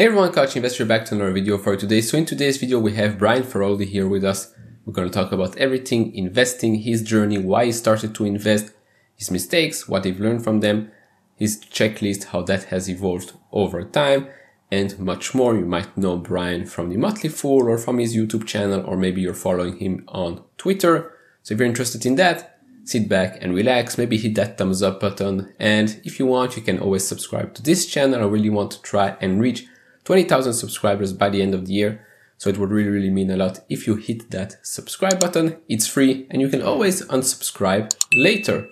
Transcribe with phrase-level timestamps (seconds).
[0.00, 2.00] Hey everyone, Couch Investor back to another video for today.
[2.00, 4.50] So in today's video, we have Brian Feroldi here with us.
[4.86, 8.72] We're going to talk about everything investing, his journey, why he started to invest,
[9.14, 10.90] his mistakes, what he've learned from them,
[11.36, 14.28] his checklist, how that has evolved over time,
[14.72, 15.54] and much more.
[15.54, 19.20] You might know Brian from the Motley Fool or from his YouTube channel, or maybe
[19.20, 21.12] you're following him on Twitter.
[21.42, 25.00] So if you're interested in that, sit back and relax, maybe hit that thumbs up
[25.00, 25.52] button.
[25.58, 28.22] And if you want, you can always subscribe to this channel.
[28.22, 29.66] I really want to try and reach
[30.04, 32.06] 20,000 subscribers by the end of the year.
[32.38, 35.58] So it would really, really mean a lot if you hit that subscribe button.
[35.68, 38.66] It's free and you can always unsubscribe later.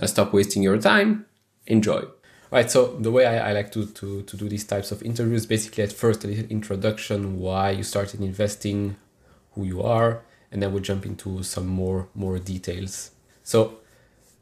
[0.00, 1.26] Now stop wasting your time.
[1.66, 2.04] Enjoy.
[2.50, 5.44] Right, so the way I, I like to, to, to do these types of interviews,
[5.44, 8.96] basically at first a little introduction, why you started investing,
[9.52, 13.10] who you are, and then we'll jump into some more more details.
[13.42, 13.80] So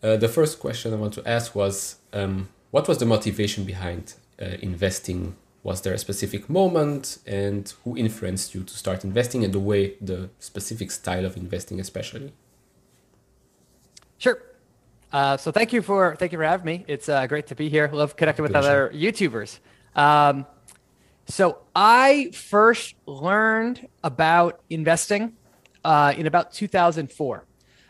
[0.02, 4.14] uh, the first question I want to ask was, um, what was the motivation behind
[4.40, 5.34] uh, investing
[5.66, 9.94] was there a specific moment and who influenced you to start investing and the way
[10.00, 12.32] the specific style of investing especially?
[14.18, 14.38] Sure.
[15.12, 16.84] Uh, so thank you for thank you for having me.
[16.86, 17.90] It's uh, great to be here.
[17.92, 19.58] Love connecting with other youtubers.
[19.96, 20.46] Um,
[21.28, 25.32] so i first learned about investing
[25.84, 27.44] uh, in about 2004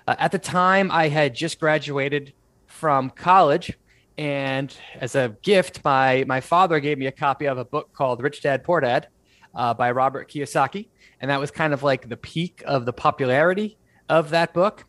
[0.08, 2.32] uh, at the time i had just graduated
[2.66, 3.78] from college
[4.18, 8.22] and as a gift, my my father gave me a copy of a book called
[8.22, 9.08] Rich Dad Poor Dad
[9.54, 10.88] uh, by Robert Kiyosaki,
[11.20, 13.76] and that was kind of like the peak of the popularity
[14.08, 14.86] of that book.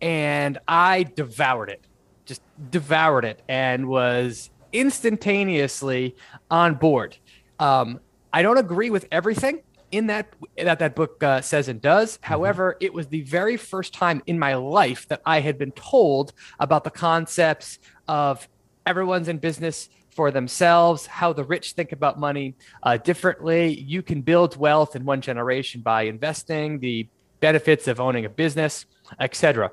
[0.00, 1.84] And I devoured it,
[2.24, 6.14] just devoured it, and was instantaneously
[6.50, 7.16] on board.
[7.58, 8.00] Um,
[8.32, 12.16] I don't agree with everything in that that that book uh, says and does.
[12.16, 12.26] Mm-hmm.
[12.26, 16.32] However, it was the very first time in my life that I had been told
[16.60, 18.48] about the concepts of
[18.88, 23.78] everyone's in business for themselves, how the rich think about money uh, differently.
[23.78, 27.06] You can build wealth in one generation by investing, the
[27.40, 28.86] benefits of owning a business,
[29.20, 29.72] etc.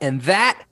[0.00, 0.64] And that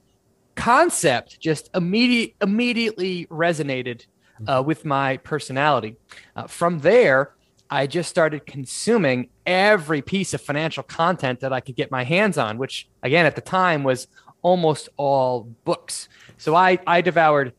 [0.55, 4.05] concept just immediate, immediately resonated
[4.47, 5.95] uh, with my personality.
[6.35, 7.35] Uh, from there,
[7.69, 12.37] I just started consuming every piece of financial content that I could get my hands
[12.37, 14.07] on, which again at the time was
[14.45, 16.07] almost all books.
[16.37, 17.53] So I, I devoured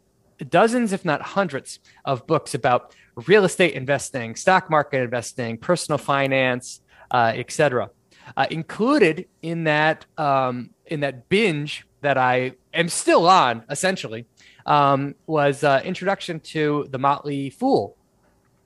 [0.49, 2.95] dozens, if not hundreds, of books about
[3.27, 6.81] real estate investing, stock market investing, personal finance,
[7.11, 7.91] uh, etc.
[8.37, 14.27] Uh, included in that um, in that binge that I am still on, essentially,
[14.65, 17.97] um, was uh, introduction to the Motley Fool.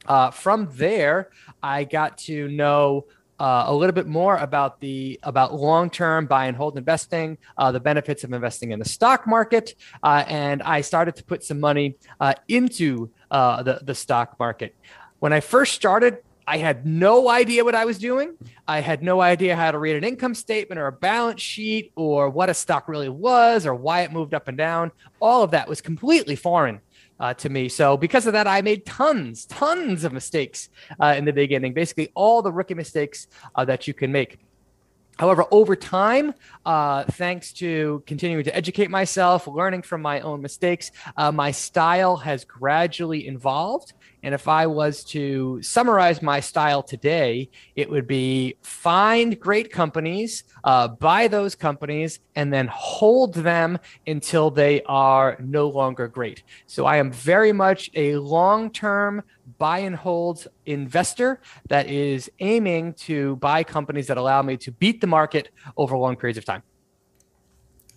[0.05, 1.31] Uh, from there,
[1.63, 3.07] I got to know
[3.41, 7.81] uh, a little bit more about the about long-term buy and hold investing, uh, the
[7.81, 11.97] benefits of investing in the stock market, uh, and I started to put some money
[12.21, 14.77] uh, into uh, the the stock market.
[15.21, 18.34] When I first started, I had no idea what I was doing.
[18.69, 22.28] I had no idea how to read an income statement or a balance sheet or
[22.28, 24.91] what a stock really was or why it moved up and down.
[25.21, 26.81] All of that was completely foreign
[27.21, 27.69] uh, to me.
[27.69, 31.75] So because of that, I made tons, tons of mistakes uh, in the beginning.
[31.75, 34.39] Basically, all the rookie mistakes uh, that you can make.
[35.19, 36.33] However, over time,
[36.65, 42.17] uh, thanks to continuing to educate myself, learning from my own mistakes, uh, my style
[42.17, 43.93] has gradually evolved.
[44.23, 50.45] And if I was to summarize my style today, it would be find great companies,
[50.65, 56.43] uh, buy those companies, and then hold them until they are no longer great.
[56.67, 59.23] So I am very much a long term
[59.59, 65.01] buy and hold investor that is aiming to buy companies that allow me to beat
[65.01, 66.63] the market over long periods of time.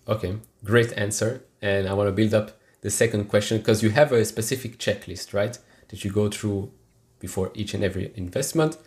[0.06, 1.44] Okay, great answer.
[1.62, 2.52] And I want to build up
[2.82, 5.58] the second question because you have a specific checklist, right?
[6.02, 6.72] You go through
[7.20, 8.78] before each and every investment.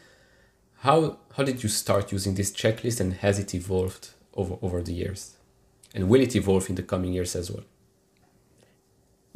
[0.79, 4.94] How how did you start using this checklist and has it evolved over, over the
[4.94, 5.38] years?
[5.95, 7.63] And will it evolve in the coming years as well?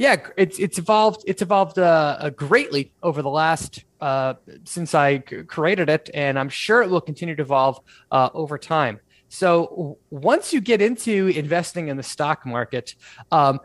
[0.01, 1.23] yeah, it's it's evolved.
[1.27, 4.33] It's evolved uh, uh, greatly over the last uh,
[4.63, 7.79] since I created it, and I'm sure it will continue to evolve
[8.09, 8.99] uh, over time.
[9.29, 12.95] So once you get into investing in the stock market,
[13.31, 13.59] um,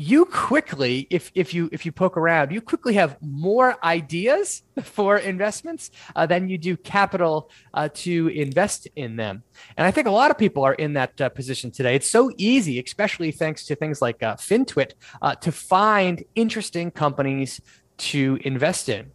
[0.00, 5.18] you quickly if if you if you poke around you quickly have more ideas for
[5.18, 9.42] investments uh, than you do capital uh, to invest in them.
[9.76, 11.94] And i think a lot of people are in that uh, position today.
[11.96, 17.60] It's so easy especially thanks to things like uh, fintwit uh, to find interesting companies
[17.98, 19.12] to invest in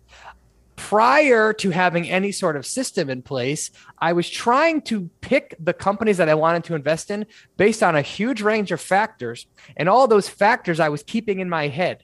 [0.76, 5.74] prior to having any sort of system in place, I was trying to pick the
[5.74, 7.26] companies that I wanted to invest in
[7.58, 9.48] based on a huge range of factors.
[9.78, 12.04] And all those factors I was keeping in my head.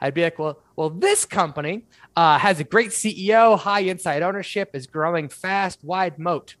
[0.00, 1.84] I'd be like, well, well, this company
[2.16, 6.56] uh, has a great CEO, high inside ownership, is growing fast, wide moat.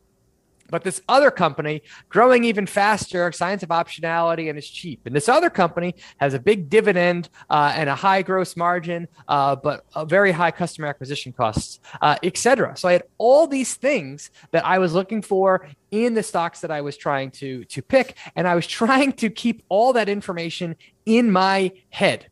[0.72, 5.02] But this other company growing even faster, signs of optionality, and is cheap.
[5.04, 9.54] And this other company has a big dividend uh, and a high gross margin, uh,
[9.54, 12.74] but very high customer acquisition costs, uh, etc.
[12.78, 16.70] So I had all these things that I was looking for in the stocks that
[16.70, 20.74] I was trying to to pick, and I was trying to keep all that information
[21.04, 22.28] in my head.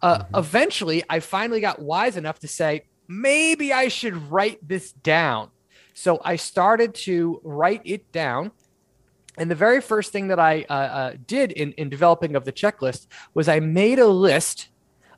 [0.00, 0.36] Uh, mm-hmm.
[0.36, 5.50] Eventually, I finally got wise enough to say maybe I should write this down
[5.94, 8.52] so I started to write it down.
[9.36, 12.52] And the very first thing that I uh, uh, did in, in developing of the
[12.52, 14.68] checklist was I made a list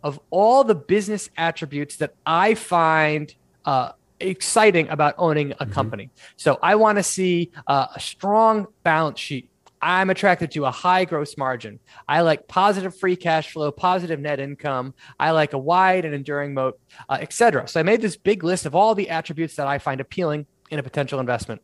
[0.03, 3.35] of all the business attributes that I find
[3.65, 5.73] uh, exciting about owning a mm-hmm.
[5.73, 6.11] company.
[6.37, 9.49] So I want to see uh, a strong balance sheet.
[9.85, 11.81] I'm attracted to a high gross margin.
[12.07, 14.95] I like positive free cash flow, positive net income.
[15.19, 16.79] I like a wide and enduring moat,
[17.09, 17.67] uh, etc.
[17.67, 20.79] So I made this big list of all the attributes that I find appealing in
[20.79, 21.61] a potential investment.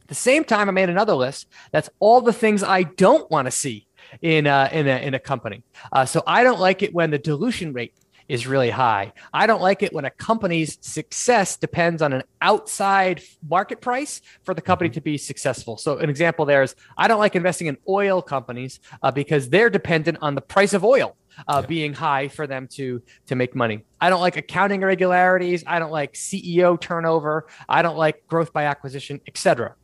[0.00, 1.48] At the same time, I made another list.
[1.72, 3.86] That's all the things I don't want to see
[4.20, 5.64] in a, in a, in a company.
[5.90, 7.94] Uh, so I don't like it when the dilution rate
[8.28, 9.12] is really high.
[9.32, 14.54] I don't like it when a company's success depends on an outside market price for
[14.54, 14.94] the company mm-hmm.
[14.94, 15.76] to be successful.
[15.76, 19.70] So, an example there is I don't like investing in oil companies uh, because they're
[19.70, 21.16] dependent on the price of oil
[21.48, 21.66] uh, yeah.
[21.66, 23.84] being high for them to to make money.
[24.00, 25.64] I don't like accounting irregularities.
[25.66, 27.46] I don't like CEO turnover.
[27.68, 29.74] I don't like growth by acquisition, etc.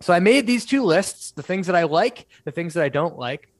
[0.00, 2.88] So I made these two lists: the things that I like, the things that I
[2.88, 3.51] don't like,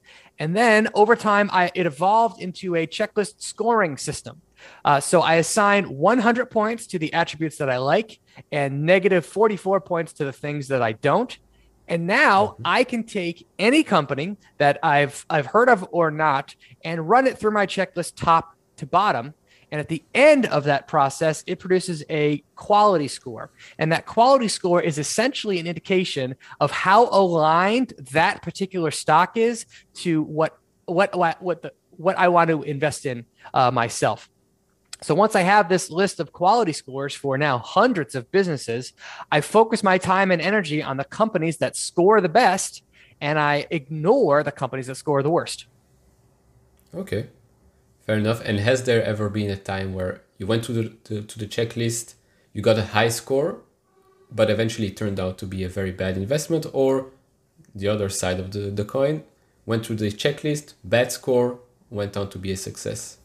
[0.42, 4.42] and then over time, I it evolved into a checklist scoring system.
[4.84, 8.18] Uh, so I assign 100 points to the attributes that I like
[8.50, 11.38] and negative 44 points to the things that I don't.
[11.86, 12.62] And now mm-hmm.
[12.64, 17.38] I can take any company that I've I've heard of or not and run it
[17.38, 19.34] through my checklist top to bottom.
[19.72, 23.50] And at the end of that process, it produces a quality score.
[23.78, 29.64] And that quality score is essentially an indication of how aligned that particular stock is
[29.94, 33.24] to what what what, what the what I want to invest in
[33.54, 34.28] uh, myself.
[35.00, 38.92] So once I have this list of quality scores for now hundreds of businesses,
[39.32, 42.82] I focus my time and energy on the companies that score the best
[43.22, 45.66] and I ignore the companies that score the worst.
[46.94, 47.28] Okay.
[48.06, 48.40] Fair enough.
[48.44, 51.46] And has there ever been a time where you went to the to, to the
[51.46, 52.14] checklist,
[52.52, 53.60] you got a high score,
[54.30, 57.10] but eventually turned out to be a very bad investment or
[57.74, 59.22] the other side of the, the coin,
[59.64, 61.60] went through the checklist, bad score,
[61.90, 63.18] went on to be a success?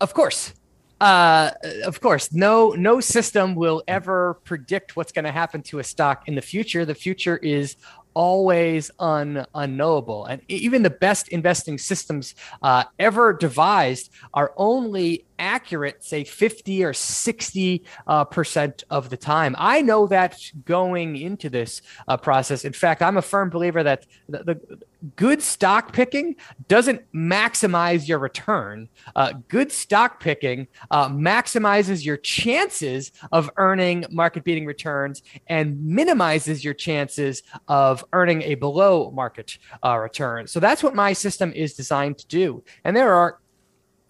[0.00, 0.54] Of course.
[1.00, 1.52] Uh,
[1.84, 6.26] of course, no no system will ever predict what's going to happen to a stock
[6.26, 6.84] in the future.
[6.84, 7.76] The future is
[8.18, 10.24] always un, unknowable.
[10.24, 16.92] And even the best investing systems uh, ever devised are only accurate, say 50 or
[16.92, 19.54] 60 uh, percent of the time.
[19.56, 22.64] I know that going into this uh, process.
[22.64, 24.78] In fact, I'm a firm believer that the, the
[25.16, 26.36] good stock picking
[26.66, 28.88] doesn't maximize your return.
[29.14, 36.64] Uh, good stock picking uh, maximizes your chances of earning market beating returns and minimizes
[36.64, 40.46] your chances of earning a below market uh, return.
[40.46, 42.64] So that's what my system is designed to do.
[42.84, 43.38] And there are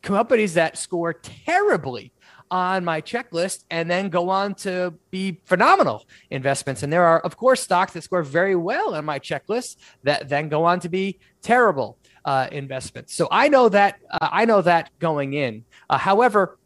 [0.03, 2.13] companies that score terribly
[2.51, 6.83] on my checklist and then go on to be phenomenal investments.
[6.83, 10.49] And there are, of course, stocks that score very well on my checklist that then
[10.49, 13.15] go on to be terrible uh, investments.
[13.15, 15.65] So I know that uh, I know that going in.
[15.89, 16.59] Uh, however,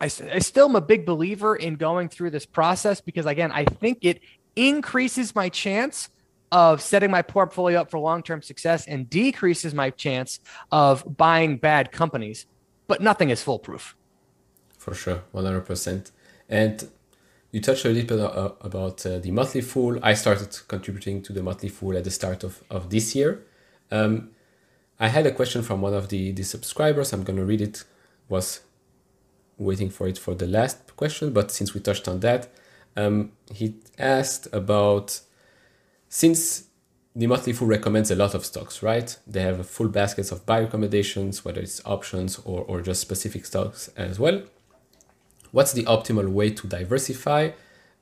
[0.00, 3.64] I, I still am a big believer in going through this process because again, I
[3.64, 4.20] think it
[4.54, 6.08] increases my chance
[6.52, 11.90] of setting my portfolio up for long-term success and decreases my chance of buying bad
[11.90, 12.46] companies
[12.86, 13.96] but nothing is foolproof.
[14.86, 16.12] For sure, 100%.
[16.48, 16.88] And
[17.50, 19.98] you touched a little bit uh, about uh, the Motley Fool.
[20.00, 23.44] I started contributing to the Motley Fool at the start of, of this year.
[23.90, 24.30] Um,
[25.00, 27.12] I had a question from one of the, the subscribers.
[27.12, 27.82] I'm going to read it.
[28.28, 28.60] Was
[29.58, 32.48] waiting for it for the last question, but since we touched on that,
[32.96, 35.20] um, he asked about
[36.08, 36.64] since
[37.16, 39.16] the Motley Fool recommends a lot of stocks, right?
[39.26, 43.46] They have a full baskets of buy recommendations, whether it's options or, or just specific
[43.46, 44.42] stocks as well.
[45.56, 47.52] What's the optimal way to diversify?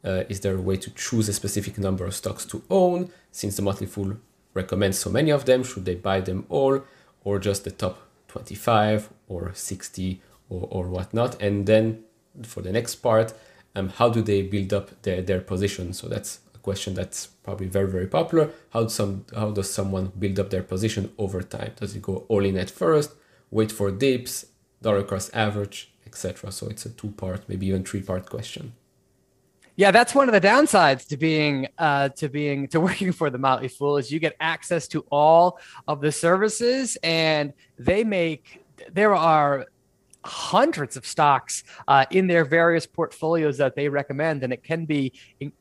[0.04, 3.11] Uh, is there a way to choose a specific number of stocks to own?
[3.30, 4.16] Since the Motley Fool
[4.54, 6.82] recommends so many of them, should they buy them all
[7.23, 11.40] or just the top 25 or 60 or, or whatnot?
[11.40, 12.02] And then
[12.42, 13.32] for the next part,
[13.76, 15.92] um, how do they build up their, their position?
[15.92, 18.50] So that's a question that's probably very very popular.
[18.70, 21.75] How some how does someone build up their position over time?
[21.76, 23.12] Does it go all in at first,
[23.52, 24.46] wait for dips,
[24.82, 26.52] dollar cost average, etc.
[26.52, 28.73] So it's a two part, maybe even three part question.
[29.76, 33.38] Yeah, that's one of the downsides to being uh, to being to working for the
[33.38, 39.14] Motley Fool is you get access to all of the services, and they make there
[39.14, 39.66] are
[40.24, 44.42] hundreds of stocks uh, in their various portfolios that they recommend.
[44.42, 45.12] And it can be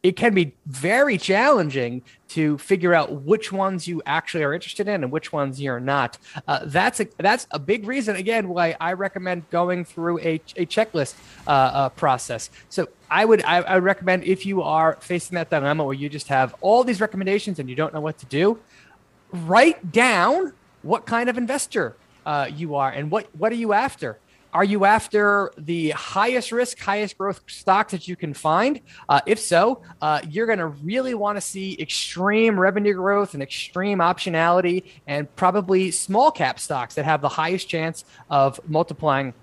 [0.01, 5.03] it can be very challenging to figure out which ones you actually are interested in
[5.03, 6.17] and which ones you're not.
[6.47, 10.65] Uh, that's a that's a big reason again why i recommend going through a, a
[10.65, 11.15] checklist
[11.47, 12.49] uh, uh process.
[12.69, 16.27] So I would I, I recommend if you are facing that dilemma where you just
[16.29, 18.59] have all these recommendations and you don't know what to do,
[19.31, 24.17] write down what kind of investor uh, you are and what what are you after
[24.53, 28.81] are you after the highest risk, highest growth stocks that you can find?
[29.09, 33.41] Uh, if so, uh, you're going to really want to see extreme revenue growth and
[33.41, 39.33] extreme optionality, and probably small cap stocks that have the highest chance of multiplying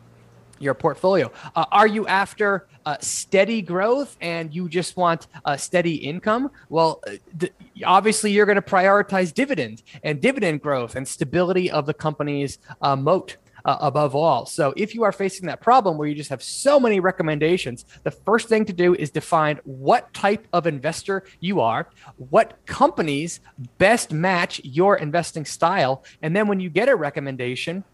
[0.60, 1.32] your portfolio.
[1.56, 6.50] Uh, are you after uh, steady growth and you just want a steady income?
[6.68, 7.46] Well, uh,
[7.84, 12.94] obviously, you're going to prioritize dividend and dividend growth and stability of the company's uh,
[12.94, 14.46] moat uh, above all.
[14.46, 18.10] So if you are facing that problem where you just have so many recommendations, the
[18.10, 23.40] first thing to do is define what type of investor you are, what companies
[23.78, 27.84] best match your investing style, and then when you get a recommendation,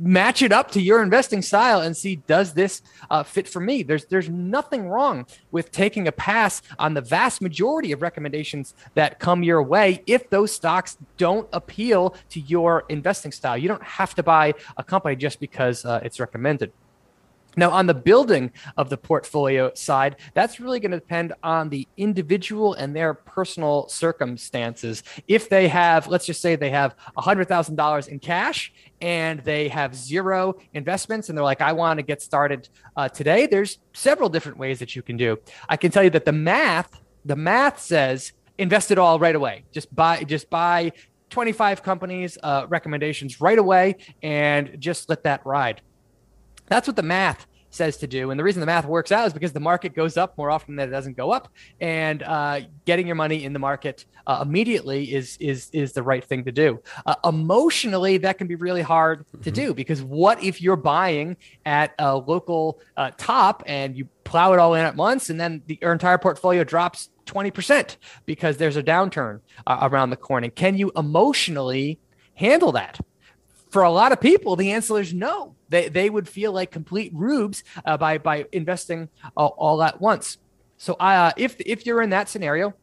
[0.00, 3.82] match it up to your investing style and see does this uh, fit for me?
[3.82, 9.18] There's there's nothing wrong with taking a pass on the vast majority of recommendations that
[9.18, 13.56] come your way if those stocks don't appeal to your investing style.
[13.56, 16.72] You don't have to buy a company just because uh, it's recommended
[17.56, 21.86] now, on the building of the portfolio side, that's really going to depend on the
[21.96, 25.02] individual and their personal circumstances.
[25.26, 30.56] If they have, let's just say they have $100,000 in cash and they have zero
[30.74, 34.78] investments and they're like, I want to get started uh, today, there's several different ways
[34.78, 35.38] that you can do.
[35.68, 39.64] I can tell you that the math, the math says invest it all right away.
[39.72, 40.92] Just buy, just buy
[41.30, 45.80] 25 companies, uh, recommendations right away and just let that ride.
[46.70, 48.30] That's what the math says to do.
[48.30, 50.76] And the reason the math works out is because the market goes up more often
[50.76, 51.48] than it doesn't go up.
[51.80, 56.24] And uh, getting your money in the market uh, immediately is is is the right
[56.24, 56.82] thing to do.
[57.06, 59.42] Uh, emotionally, that can be really hard mm-hmm.
[59.42, 64.52] to do because what if you're buying at a local uh, top and you plow
[64.52, 67.96] it all in at once, and then the, your entire portfolio drops 20%
[68.26, 70.44] because there's a downturn uh, around the corner?
[70.44, 71.98] And can you emotionally
[72.34, 72.98] handle that?
[73.70, 77.12] For a lot of people, the answer is no they, they would feel like complete
[77.14, 80.36] rubes uh, by, by investing all, all at once.
[80.76, 82.74] So uh, if, if you're in that scenario,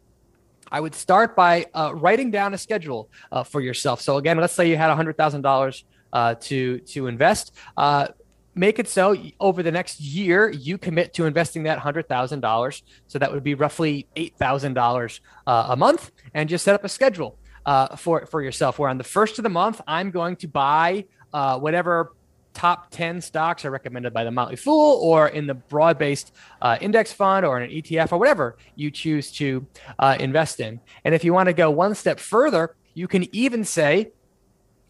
[0.71, 4.01] I would start by uh, writing down a schedule uh, for yourself.
[4.01, 7.53] So again, let's say you had $100,000 uh, to, to invest.
[7.75, 8.07] Uh,
[8.55, 12.81] make it so over the next year you commit to investing that $100,000.
[13.07, 17.37] So that would be roughly $8,000 a month and just set up a schedule
[17.97, 22.13] for, for yourself where on the first of the month, I'm going to buy whatever
[22.57, 26.75] top 10 stocks are recommended by the Motley Fool or in the broad based uh,
[26.81, 29.65] index fund or in an ETF or whatever you choose to
[29.99, 30.79] uh, invest in.
[31.05, 34.11] And if you want to go one step further, you can even say,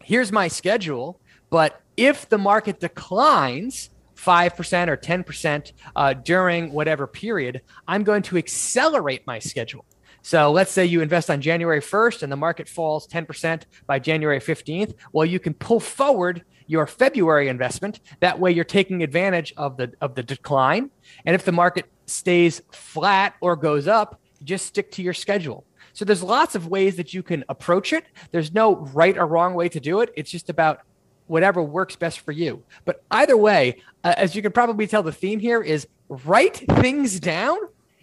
[0.02, 1.20] here's my schedule,
[1.50, 8.38] but if the market declines, 5% or 10% uh, during whatever period, I'm going to
[8.38, 9.84] accelerate my schedule.
[10.22, 14.40] So let's say you invest on January 1st and the market falls 10% by January
[14.40, 14.94] 15th.
[15.12, 18.00] Well, you can pull forward your February investment.
[18.20, 20.90] That way, you're taking advantage of the of the decline.
[21.24, 25.64] And if the market stays flat or goes up, just stick to your schedule.
[25.94, 28.04] So there's lots of ways that you can approach it.
[28.30, 30.12] There's no right or wrong way to do it.
[30.14, 30.82] It's just about
[31.26, 32.62] whatever works best for you.
[32.84, 37.18] But either way, uh, as you can probably tell, the theme here is write things
[37.18, 37.58] down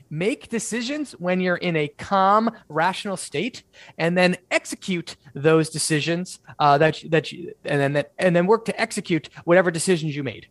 [0.09, 3.63] make decisions when you're in a calm, rational state,
[3.97, 8.65] and then execute those decisions uh, that that you, and then that, and then work
[8.65, 10.47] to execute whatever decisions you made.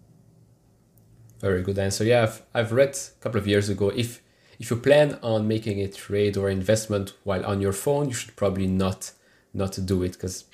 [1.41, 2.05] Very good answer.
[2.05, 4.23] Yeah, I've, I've read a couple of years ago if
[4.59, 8.37] if you plan on making a trade or investment while on your phone, you should
[8.37, 9.13] probably not
[9.53, 10.45] not do it because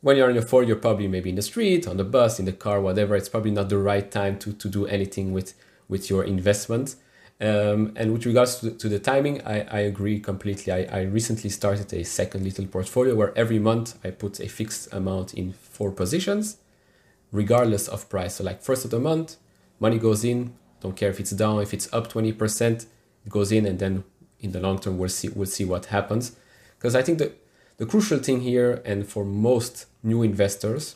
[0.00, 2.44] when you're on your phone, you're probably maybe in the street, on the bus, in
[2.44, 3.14] the car, whatever.
[3.14, 5.54] It's probably not the right time to, to do anything with
[5.88, 6.96] with your investment.
[7.42, 10.72] Um, and with regards to the, to the timing, I, I agree completely.
[10.72, 14.92] I, I recently started a second little portfolio where every month I put a fixed
[14.92, 16.58] amount in four positions,
[17.32, 18.36] regardless of price.
[18.36, 19.36] So, like first of the month,
[19.80, 20.54] money goes in.
[20.80, 22.86] Don't care if it's down, if it's up twenty percent,
[23.26, 24.04] it goes in, and then
[24.38, 26.36] in the long term we'll see we'll see what happens.
[26.78, 27.36] Because I think that
[27.78, 30.94] the crucial thing here, and for most new investors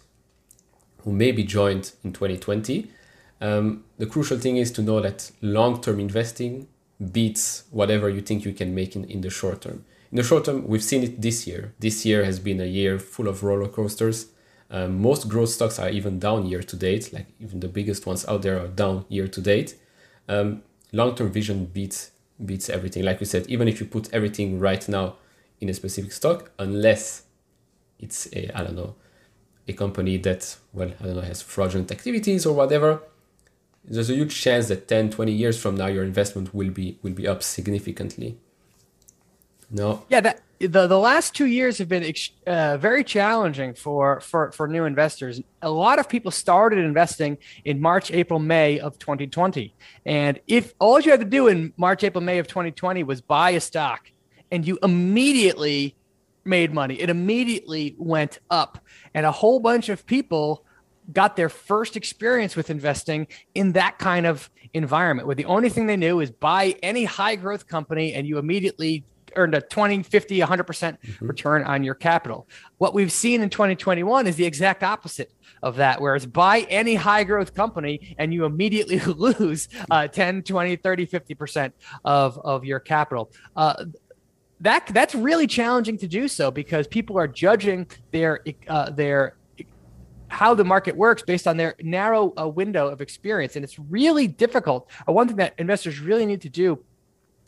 [1.06, 2.90] who maybe joined in 2020.
[3.40, 6.68] Um, the crucial thing is to know that long term investing
[7.12, 9.84] beats whatever you think you can make in, in the short term.
[10.10, 11.74] In the short term, we've seen it this year.
[11.78, 14.26] This year has been a year full of roller coasters.
[14.70, 18.26] Um, most growth stocks are even down year to date, like even the biggest ones
[18.26, 19.76] out there are down year to date.
[20.28, 20.62] Um,
[20.92, 22.10] long term vision beats
[22.44, 23.04] beats everything.
[23.04, 25.16] Like we said, even if you put everything right now
[25.60, 27.22] in a specific stock, unless
[27.98, 28.94] it's a I don't know
[29.68, 33.02] a company that well I don't know has fraudulent activities or whatever,
[33.88, 37.12] there's a huge chance that 10 20 years from now your investment will be will
[37.12, 38.36] be up significantly
[39.70, 42.12] no yeah that the, the last two years have been
[42.46, 45.40] uh, very challenging for, for, for new investors.
[45.62, 49.74] A lot of people started investing in March, April, May of 2020.
[50.06, 53.50] And if all you had to do in March, April, May of 2020 was buy
[53.50, 54.10] a stock
[54.50, 55.96] and you immediately
[56.44, 58.78] made money, it immediately went up.
[59.12, 60.64] And a whole bunch of people
[61.12, 65.86] got their first experience with investing in that kind of environment where the only thing
[65.86, 69.04] they knew is buy any high growth company and you immediately
[69.36, 72.46] earned a 20 50 100% mm hmm return on your capital.
[72.78, 75.32] What we've seen in 2021 is the exact opposite
[75.62, 79.00] of that whereas buy any high growth company and you immediately
[79.38, 81.72] lose uh, 10 20 30 50%
[82.04, 83.30] of, of your capital.
[83.56, 83.86] Uh,
[84.60, 89.36] that that's really challenging to do so because people are judging their uh, their
[90.28, 93.56] how the market works based on their narrow uh, window of experience.
[93.56, 94.90] And it's really difficult.
[95.08, 96.82] Uh, one thing that investors really need to do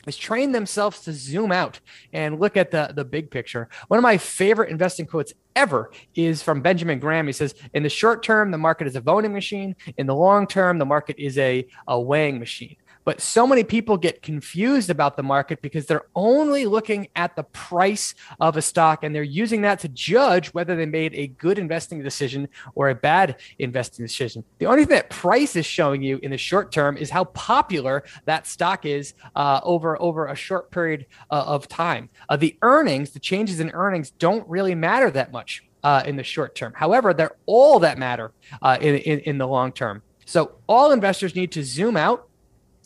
[0.07, 1.81] is train themselves to zoom out
[2.13, 3.69] and look at the, the big picture.
[3.89, 7.27] One of my favorite investing quotes ever is from Benjamin Graham.
[7.27, 9.77] He says, In the short term, the market is a voting machine.
[9.97, 12.77] In the long term, the market is a, a weighing machine.
[13.09, 17.45] But so many people get confused about the market because they're only looking at the
[17.45, 21.59] price of a stock and they're using that to judge whether they made a good
[21.59, 24.45] investing decision or a bad investing decision.
[24.59, 28.05] The only thing that price is showing you in the short term is how popular
[28.27, 32.11] that stock is uh, over over a short period uh, of time.
[32.29, 35.64] Uh, the earnings, the changes in earnings, don't really matter that much.
[35.83, 36.73] Uh, in the short term.
[36.75, 40.03] However, they're all that matter uh, in, in, in the long term.
[40.27, 42.28] So all investors need to zoom out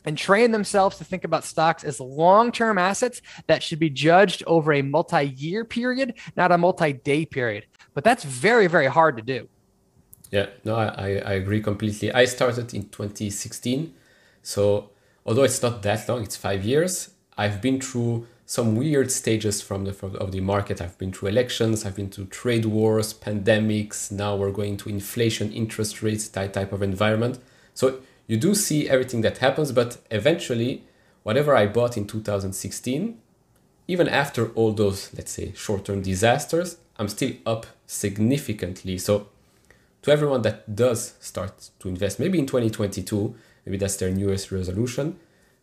[0.04, 4.72] and train themselves to think about stocks as long-term assets that should be judged over
[4.72, 7.66] a multi-year period, not a multi-day period.
[7.94, 9.48] But that's very, very hard to do.
[10.30, 12.10] Yeah, no, I, I agree completely.
[12.12, 13.94] I started in 2016.
[14.42, 14.90] So
[15.26, 19.84] although it's not that long, it's five years, I've been through some weird stages from
[19.84, 20.80] the from, of the market.
[20.80, 24.10] I've been through elections, I've been through trade wars, pandemics.
[24.10, 27.38] Now we're going to inflation, interest rates, that type of environment.
[27.74, 28.00] So
[28.32, 30.84] you do see everything that happens, but eventually,
[31.22, 33.18] whatever I bought in 2016,
[33.86, 38.96] even after all those, let's say, short term disasters, I'm still up significantly.
[38.96, 39.28] So,
[40.00, 43.34] to everyone that does start to invest, maybe in 2022,
[43.66, 45.18] maybe that's their newest resolution,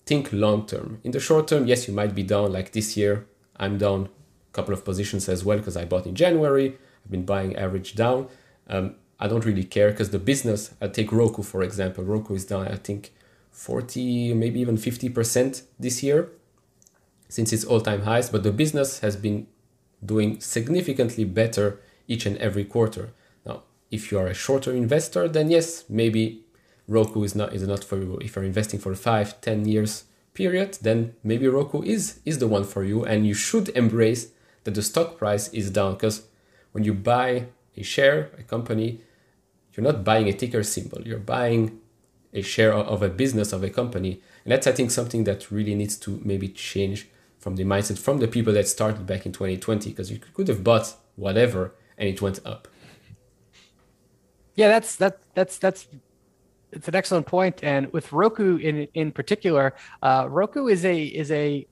[0.05, 0.99] think long term.
[1.03, 3.25] In the short term, yes, you might be down like this year.
[3.57, 4.09] I'm down
[4.51, 6.77] a couple of positions as well because I bought in January.
[7.03, 8.27] I've been buying average down.
[8.67, 12.03] Um, I don't really care because the business, I take Roku for example.
[12.03, 13.11] Roku is down, I think,
[13.51, 16.29] 40, maybe even 50% this year
[17.27, 19.47] since its all time highs, but the business has been
[20.03, 23.11] doing significantly better each and every quarter.
[23.45, 26.43] Now, if you are a shorter investor, then yes, maybe
[26.87, 28.17] Roku is not is not for you.
[28.17, 32.63] If you're investing for five, 10 years period, then maybe Roku is is the one
[32.63, 34.31] for you, and you should embrace
[34.63, 36.23] that the stock price is down because
[36.71, 37.45] when you buy
[37.77, 39.01] a share, a company,
[39.79, 41.79] you're not buying a ticker symbol, you're buying
[42.33, 44.21] a share of a business of a company.
[44.43, 48.17] And that's, I think, something that really needs to maybe change from the mindset from
[48.17, 52.21] the people that started back in 2020, because you could have bought whatever and it
[52.21, 52.67] went up.
[54.55, 55.87] Yeah, that's that that's that's
[56.73, 57.63] it's an excellent point.
[57.63, 61.65] And with Roku in in particular, uh, Roku is a is a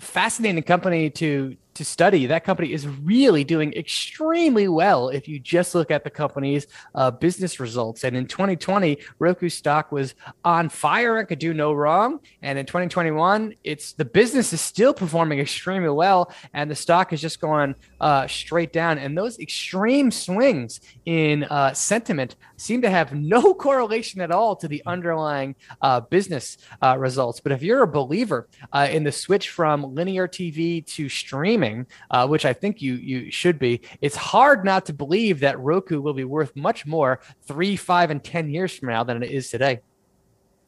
[0.00, 2.26] fascinating company to to study.
[2.26, 7.10] That company is really doing extremely well if you just look at the company's uh,
[7.10, 8.04] business results.
[8.04, 12.20] And in 2020, Roku stock was on fire and could do no wrong.
[12.42, 17.20] And in 2021, it's the business is still performing extremely well, and the stock is
[17.20, 18.98] just going uh, straight down.
[18.98, 24.68] And those extreme swings in uh, sentiment seem to have no correlation at all to
[24.68, 27.40] the underlying uh, business uh, results.
[27.40, 32.26] But if you're a believer uh, in the switch from linear TV to streaming, uh,
[32.26, 36.14] which I think you you should be, it's hard not to believe that Roku will
[36.14, 39.80] be worth much more three, five, and ten years from now than it is today.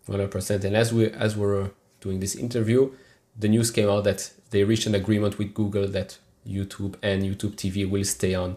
[0.06, 0.64] One hundred percent.
[0.64, 1.70] And as we as we're
[2.00, 2.92] doing this interview,
[3.36, 7.56] the news came out that they reached an agreement with Google that YouTube and YouTube
[7.56, 8.56] TV will stay on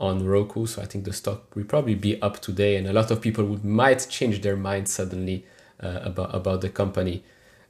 [0.00, 0.66] on Roku.
[0.66, 3.44] So I think the stock will probably be up today, and a lot of people
[3.44, 5.44] would might change their mind suddenly
[5.82, 7.22] uh, about about the company.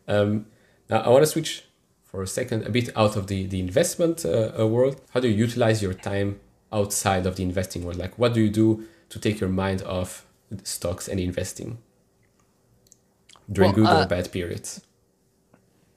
[0.09, 0.47] Um,
[0.89, 1.65] now I want to switch
[2.05, 5.01] for a second a bit out of the the investment uh, uh, world.
[5.11, 6.41] How do you utilize your time
[6.73, 7.99] outside of the investing world?
[7.99, 10.27] Like, what do you do to take your mind off
[10.63, 11.79] stocks and investing
[13.51, 14.81] during well, good or uh, bad periods?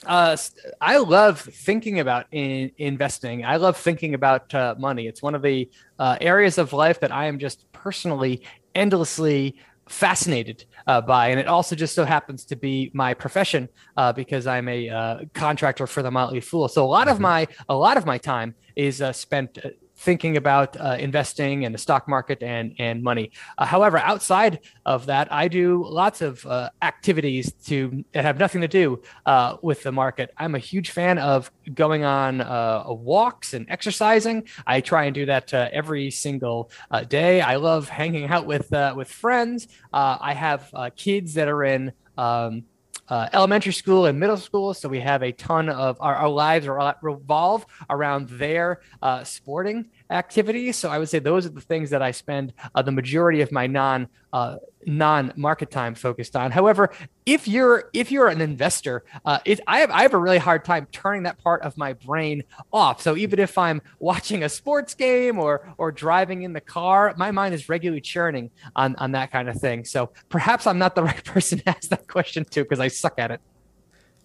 [0.06, 0.38] Uh,
[0.80, 3.46] I love thinking about in, investing.
[3.46, 5.08] I love thinking about uh, money.
[5.08, 8.44] It's one of the uh, areas of life that I am just personally
[8.76, 14.12] endlessly fascinated uh, by, and it also just so happens to be my profession uh,
[14.14, 16.68] because I'm a uh, contractor for the Motley Fool.
[16.68, 17.24] So a lot of mm-hmm.
[17.24, 19.58] my a lot of my time is spent
[19.98, 23.32] thinking about uh, investing in the stock market and and money.
[23.58, 28.62] Uh, however, outside of that, I do lots of uh, activities to that have nothing
[28.62, 30.34] to do uh, with the market.
[30.38, 34.48] I'm a huge fan of going on uh, walks and exercising.
[34.66, 36.72] I try and do that uh, every single
[37.08, 37.42] day.
[37.42, 39.68] I love hanging out with with friends.
[39.94, 41.92] I have kids that are in.
[42.18, 42.64] Um,
[43.10, 44.74] uh, elementary school and middle school.
[44.74, 46.68] So we have a ton of our, our lives
[47.02, 50.78] revolve around their uh, sporting activities.
[50.78, 53.52] So I would say those are the things that I spend uh, the majority of
[53.52, 56.52] my non uh, non market time focused on.
[56.52, 56.92] However,
[57.26, 60.66] if you're if you're an investor, uh, it, I have I have a really hard
[60.66, 63.02] time turning that part of my brain off.
[63.02, 67.32] So even if I'm watching a sports game or or driving in the car, my
[67.32, 69.86] mind is regularly churning on on that kind of thing.
[69.86, 73.20] So perhaps I'm not the right person to ask that question to because I suck
[73.20, 73.42] at it.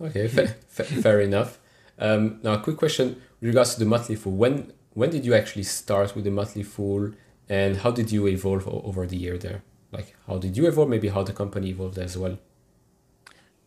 [0.01, 1.61] Okay, fair, fair enough.
[1.99, 5.35] Um, now, a quick question with regards to the Motley Fool When when did you
[5.35, 7.13] actually start with the Motley Fool,
[7.49, 9.63] and how did you evolve over the year there?
[9.91, 10.89] Like, how did you evolve?
[10.89, 12.39] Maybe how the company evolved as well.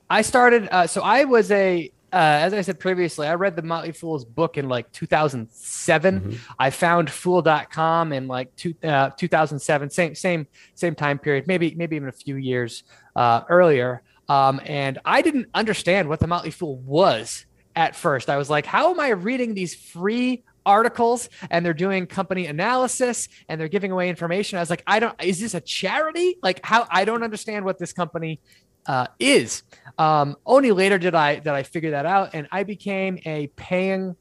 [0.09, 0.67] I started.
[0.71, 1.91] Uh, so I was a.
[2.13, 6.19] Uh, as I said previously, I read the Motley Fool's book in like 2007.
[6.19, 6.35] Mm-hmm.
[6.57, 11.95] I found Fool.com in like two, uh, 2007, same same same time period, maybe maybe
[11.97, 12.83] even a few years
[13.15, 14.01] uh, earlier.
[14.29, 18.29] Um, and I didn't understand what the Motley Fool was at first.
[18.29, 23.27] I was like, how am I reading these free articles and they're doing company analysis
[23.47, 24.57] and they're giving away information.
[24.57, 26.37] I was like, I don't, is this a charity?
[26.41, 28.39] Like how, I don't understand what this company
[28.87, 29.63] uh, is.
[29.97, 32.31] Um, only later did I, did I figure that out.
[32.33, 34.15] And I became a paying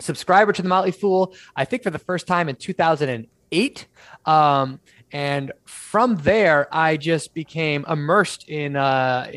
[0.00, 3.86] subscriber to the Motley Fool, I think for the first time in 2008.
[4.24, 4.80] Um,
[5.12, 9.30] and from there, I just became immersed in, uh,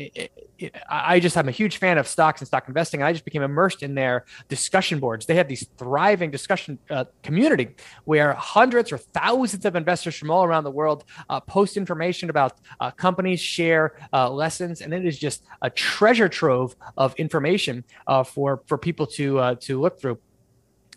[0.88, 3.00] I just I'm a huge fan of stocks and stock investing.
[3.00, 5.26] And I just became immersed in their discussion boards.
[5.26, 10.44] They have these thriving discussion uh, community where hundreds or thousands of investors from all
[10.44, 15.18] around the world uh, post information about uh, companies, share uh, lessons, and it is
[15.18, 20.18] just a treasure trove of information uh, for for people to uh, to look through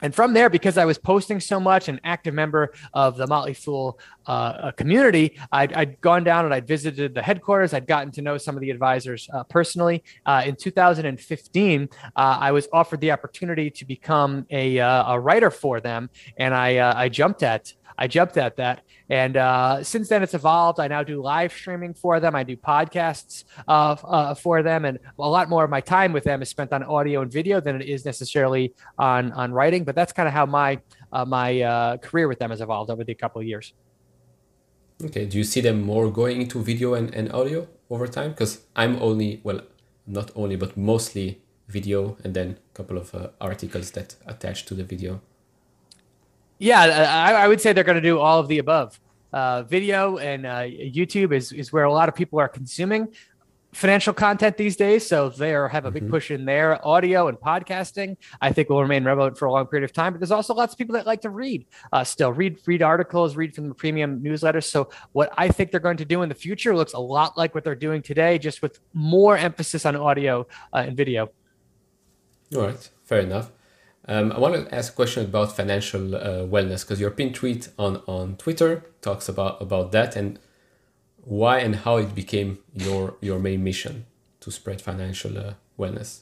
[0.03, 3.53] and from there, because I was posting so much, an active member of the Motley
[3.53, 7.73] Fool uh, community, I'd, I'd, gone down and I'd visited the headquarters.
[7.73, 10.03] I'd gotten to know some of the advisors uh, personally.
[10.25, 15.49] Uh, in 2015, uh, I was offered the opportunity to become a, uh, a writer
[15.49, 18.81] for them, and I, uh, I jumped at I jumped at that.
[19.09, 20.79] And uh, since then, it's evolved.
[20.79, 22.35] I now do live streaming for them.
[22.35, 26.23] I do podcasts uh, uh, for them, and a lot more of my time with
[26.23, 29.83] them is spent on audio and video than it is necessarily on on writing.
[29.83, 30.79] But that's kind of how my
[31.11, 33.73] uh, my uh, career with them has evolved over the couple of years.
[35.03, 35.25] Okay.
[35.25, 38.31] Do you see them more going into video and, and audio over time?
[38.31, 39.61] Because I'm only well,
[40.07, 44.73] not only but mostly video, and then a couple of uh, articles that attach to
[44.75, 45.21] the video.
[46.59, 48.99] Yeah, I, I would say they're going to do all of the above.
[49.33, 53.07] Uh, video and uh, YouTube is, is where a lot of people are consuming
[53.73, 55.05] financial content these days.
[55.05, 56.11] So they are, have a big mm-hmm.
[56.11, 56.85] push in there.
[56.85, 60.13] Audio and podcasting, I think, will remain relevant for a long period of time.
[60.13, 63.35] But there's also lots of people that like to read uh, still, read read articles,
[63.35, 64.65] read from the premium newsletters.
[64.65, 67.55] So what I think they're going to do in the future looks a lot like
[67.55, 71.31] what they're doing today, just with more emphasis on audio uh, and video.
[72.55, 73.51] All right, fair enough.
[74.05, 77.69] Um, I want to ask a question about financial uh, wellness because your pin tweet
[77.79, 80.39] on, on Twitter talks about, about that and
[81.25, 84.05] why and how it became your your main mission
[84.41, 86.21] to spread financial uh, wellness.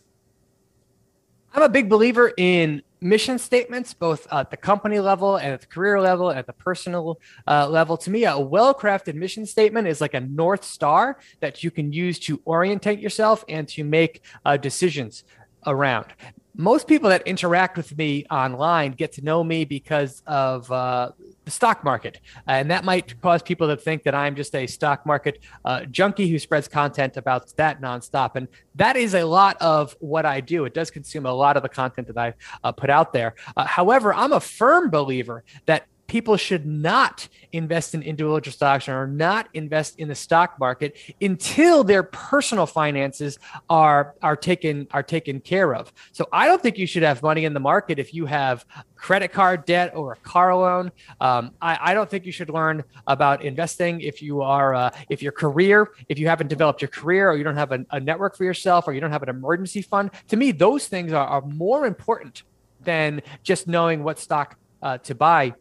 [1.54, 5.68] I'm a big believer in mission statements, both at the company level and at the
[5.68, 7.98] career level and at the personal uh, level.
[7.98, 11.92] To me, a well crafted mission statement is like a North Star that you can
[11.92, 15.24] use to orientate yourself and to make uh, decisions
[15.66, 16.08] around
[16.56, 21.12] most people that interact with me online get to know me because of uh,
[21.46, 22.20] the stock market.
[22.48, 26.28] And that might cause people to think that I'm just a stock market uh, junkie
[26.28, 28.36] who spreads content about that nonstop.
[28.36, 30.66] And that is a lot of what I do.
[30.66, 33.36] It does consume a lot of the content that I uh, put out there.
[33.56, 39.08] Uh, however, I'm a firm believer that people should not invest in individual stocks or
[39.08, 45.40] not invest in the stock market until their personal finances are are taken are taken
[45.40, 45.94] care of.
[46.12, 48.66] So I don't think you should have money in the market if you have
[48.98, 50.92] credit card debt or a car loan.
[51.22, 55.24] Um, I, I, don't think you should learn about investing if you are uh, if
[55.24, 58.36] your career if you haven't developed your career or you don't have a, a, network
[58.36, 60.12] for yourself or you don't have an emergency fund.
[60.28, 62.44] To me, those things are, are more important
[62.82, 65.54] than just knowing what stock uh, to buy.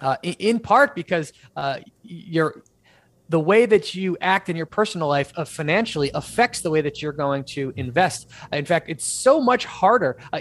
[0.00, 2.62] Uh, in, part because uh, you're
[3.28, 7.02] the way that you act in your personal life uh, financially affects the way that
[7.02, 8.28] you're going to invest.
[8.52, 10.16] In fact, it's so much harder.
[10.32, 10.40] Uh,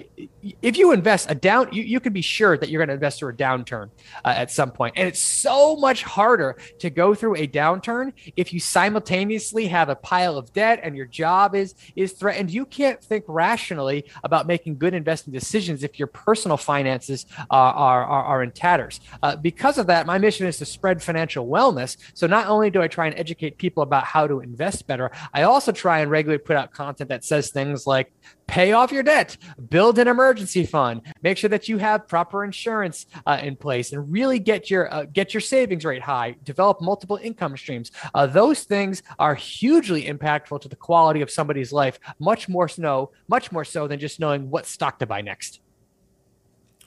[0.61, 3.19] if you invest a down, you, you can be sure that you're going to invest
[3.19, 3.89] through a downturn
[4.23, 4.93] uh, at some point.
[4.97, 9.95] And it's so much harder to go through a downturn if you simultaneously have a
[9.95, 12.51] pile of debt and your job is is threatened.
[12.51, 18.03] You can't think rationally about making good investing decisions if your personal finances are are,
[18.05, 18.99] are, in tatters.
[19.21, 21.97] Uh, because of that, my mission is to spread financial wellness.
[22.13, 25.41] So not only do I try and educate people about how to invest better, I
[25.43, 28.07] also try and regularly put out content that says things like
[28.45, 29.37] pay off your debt,
[29.69, 34.11] build an emergency fund, make sure that you have proper insurance uh, in place, and
[34.11, 36.35] really get your uh, get your savings rate high.
[36.43, 37.91] Develop multiple income streams.
[38.13, 41.99] Uh, those things are hugely impactful to the quality of somebody's life.
[42.19, 45.59] Much more so, much more so than just knowing what stock to buy next.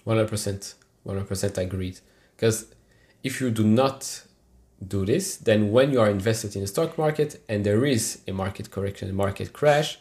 [0.05, 2.01] One hundred percent, one hundred percent agreed.
[2.37, 2.75] Because
[3.23, 4.25] if you do not
[4.87, 8.33] do this, then when you are invested in the stock market and there is a
[8.33, 9.99] market correction, a market crash,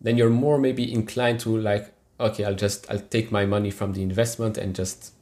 [0.00, 3.92] then you're more maybe inclined to like, okay, I'll just I'll take my money from
[3.92, 5.12] the investment and just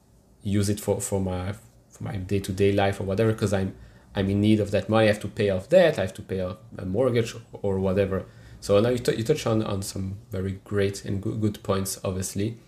[0.43, 1.53] use it for, for my
[1.91, 3.75] for my day to day life or whatever because I'm
[4.15, 5.05] I'm in need of that money.
[5.05, 5.99] I have to pay off debt.
[5.99, 8.27] I have to pay off a mortgage or whatever.
[8.61, 11.99] So now you, t- you touch on, on some very great and good, good points,
[12.05, 12.59] obviously.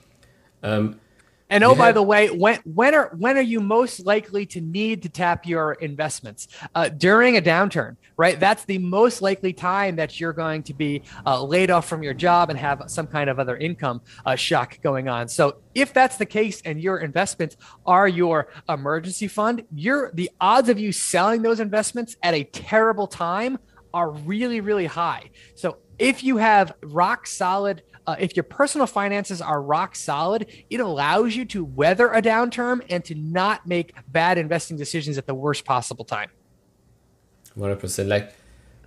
[0.63, 1.01] Um,
[1.53, 5.03] and oh, by the way, when when are when are you most likely to need
[5.03, 7.97] to tap your investments uh, during a downturn?
[8.17, 12.03] Right, that's the most likely time that you're going to be uh, laid off from
[12.03, 15.29] your job and have some kind of other income uh, shock going on.
[15.29, 20.71] So, if that's the case, and your investments are your emergency fund, you're the odds
[20.71, 23.59] of you selling those investments at a terrible time
[23.93, 25.29] are really really high.
[25.55, 30.81] So, if you have rock solid uh, if your personal finances are rock solid, it
[30.81, 35.35] allows you to weather a downturn and to not make bad investing decisions at the
[35.35, 36.31] worst possible time.
[37.57, 38.09] 100%.
[38.09, 38.35] Like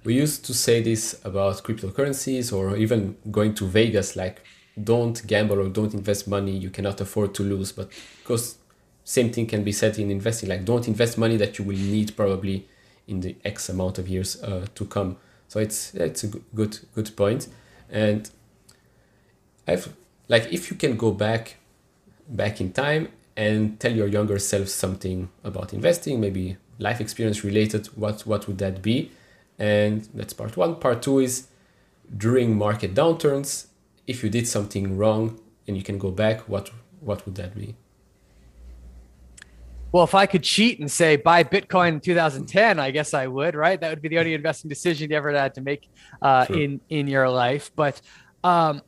[0.04, 4.42] we used to say this about cryptocurrencies or even going to Vegas, like
[4.84, 7.72] don't gamble or don't invest money you cannot afford to lose.
[7.72, 7.90] But
[8.22, 8.58] because
[9.04, 12.16] same thing can be said in investing, like don't invest money that you will need
[12.18, 12.68] probably
[13.08, 15.18] in the X amount of years uh, to come.
[15.48, 17.48] So it's it's a good good point.
[17.90, 18.30] And
[19.68, 19.94] I've
[20.28, 21.58] like if you can go back
[22.28, 27.88] back in time and tell your younger self something about investing, maybe life experience related,
[27.88, 29.12] what what would that be?
[29.58, 30.76] And that's part one.
[30.76, 31.48] Part two is
[32.16, 33.68] during market downturns,
[34.08, 37.76] if you did something wrong and you can go back, what what would that be?
[39.92, 43.56] Well, if I could cheat and say buy Bitcoin in 2010, I guess I would,
[43.56, 43.80] right?
[43.80, 45.90] That would be the only investing decision you ever had to make
[46.22, 47.72] uh, in in your life.
[47.76, 48.02] But
[48.44, 48.82] um,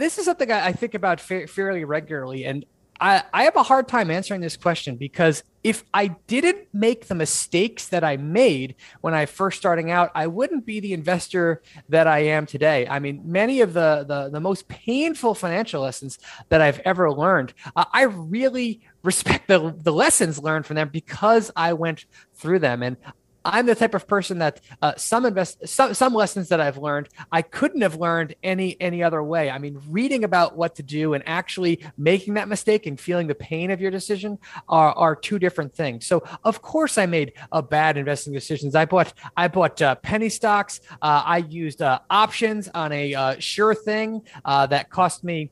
[0.00, 2.64] this is something I, think about fa- fairly regularly, and
[3.00, 7.14] I, I have a hard time answering this question because if I didn't make the
[7.14, 12.06] mistakes that I made when I first starting out, I wouldn't be the investor that
[12.06, 12.86] I am today.
[12.88, 16.18] I mean, many of the the, the most painful financial lessons
[16.50, 21.50] that I've ever learned, uh, I really respect the the lessons learned from them because
[21.56, 22.96] I went through them, and
[23.44, 27.08] I'm the type of person that uh, some invest some some lessons that I've learned
[27.32, 29.50] I couldn't have learned any any other way.
[29.50, 33.34] I mean, reading about what to do and actually making that mistake and feeling the
[33.34, 36.06] pain of your decision are are two different things.
[36.06, 38.74] So of course I made a bad investing decisions.
[38.74, 40.80] I bought I bought uh, penny stocks.
[41.02, 45.50] Uh, I used uh, options on a uh, sure thing uh, that cost me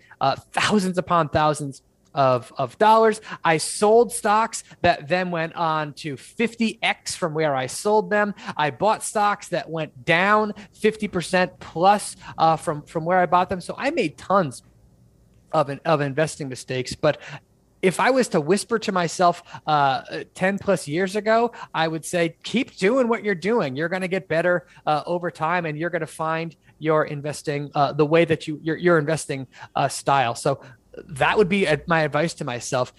[0.53, 1.83] thousands upon thousands
[2.19, 3.21] of, of dollars.
[3.45, 8.35] I sold stocks that then went on to 50x from where I sold them.
[8.57, 13.61] I bought stocks that went down 50% plus uh, from, from where I bought them.
[13.61, 14.65] So I made tons
[15.53, 16.97] of, an, of investing mistakes.
[16.97, 17.21] But
[17.83, 22.35] if I was to whisper to myself uh, 10 plus years ago, I would say,
[22.43, 23.77] keep doing what you're doing.
[23.77, 27.71] You're going to get better uh, over time and you're going to find your investing
[27.75, 30.61] uh, the way that you your, your investing uh, style so
[31.07, 32.93] that would be my advice to myself.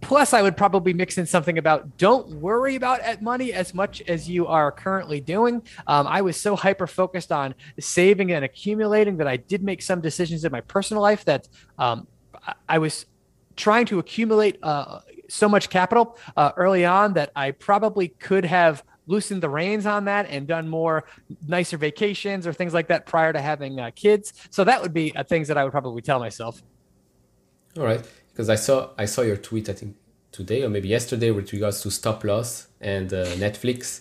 [0.00, 4.28] Plus, I would probably mix in something about don't worry about money as much as
[4.28, 5.62] you are currently doing.
[5.88, 10.00] Um, I was so hyper focused on saving and accumulating that I did make some
[10.00, 12.06] decisions in my personal life that um,
[12.68, 13.06] I was
[13.56, 18.84] trying to accumulate uh, so much capital uh, early on that I probably could have
[19.08, 21.04] loosened the reins on that and done more
[21.46, 24.32] nicer vacations or things like that prior to having uh, kids.
[24.50, 26.62] So that would be uh, things that I would probably tell myself.
[27.78, 29.94] All right, because I saw I saw your tweet I think
[30.32, 34.00] today or maybe yesterday with regards to stop loss and uh, Netflix.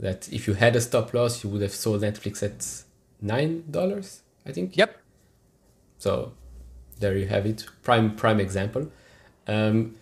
[0.00, 2.84] That if you had a stop loss, you would have sold Netflix at
[3.20, 4.22] nine dollars.
[4.44, 4.76] I think.
[4.76, 4.96] Yep.
[5.98, 6.32] So
[6.98, 7.66] there you have it.
[7.82, 8.90] Prime prime example.
[9.46, 9.94] Um,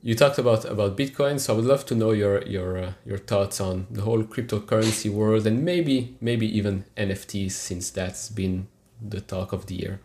[0.00, 3.18] you talked about about Bitcoin, so I would love to know your your uh, your
[3.18, 8.68] thoughts on the whole cryptocurrency world and maybe maybe even NFTs since that's been
[9.02, 10.00] the talk of the year.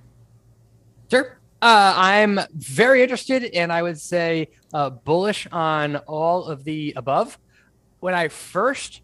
[1.12, 1.38] Sure.
[1.62, 7.40] Uh, I'm very interested, and I would say uh, bullish on all of the above.
[8.02, 9.02] When I first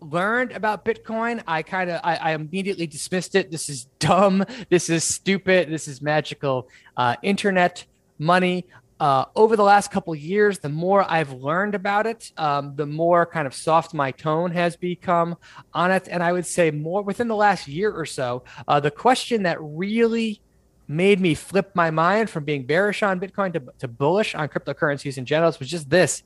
[0.00, 3.50] learned about Bitcoin, I kind of I, I, immediately dismissed it.
[3.50, 4.44] This is dumb.
[4.70, 5.70] This is stupid.
[5.70, 6.68] This is magical.
[6.96, 7.84] Uh, internet
[8.18, 8.66] money.
[8.98, 13.24] Uh, over the last couple years, the more I've learned about it, um, the more
[13.24, 15.36] kind of soft my tone has become
[15.72, 16.06] on it.
[16.10, 19.56] And I would say more within the last year or so, uh, the question that
[19.60, 20.42] really
[20.90, 25.16] made me flip my mind from being bearish on Bitcoin to, to bullish on cryptocurrencies
[25.16, 26.24] in general was just this: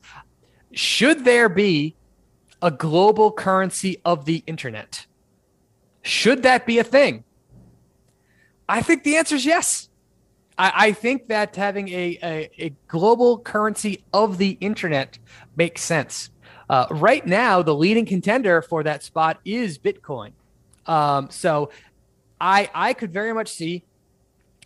[0.73, 1.95] Should there be
[2.63, 5.07] a global currency of the internet?
[6.01, 7.25] Should that be a thing?
[8.67, 9.91] I think the answer is yes.
[10.57, 15.19] I, I think that having a, a, a, global currency of the internet
[15.57, 16.31] makes sense.
[16.71, 20.33] Uh, right now, the leading contender for that spot is Bitcoin.
[20.87, 21.71] Um, so
[22.41, 23.85] I I could very much see